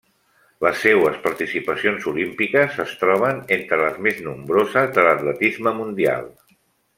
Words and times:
Les 0.67 0.77
seues 0.83 1.19
participacions 1.25 2.07
olímpiques 2.13 2.79
es 2.85 2.95
troben 3.03 3.43
entre 3.59 3.79
les 3.83 4.01
més 4.07 4.25
nombroses 4.29 4.97
de 4.97 5.05
l'atletisme 5.09 5.75
mundial. 5.85 6.27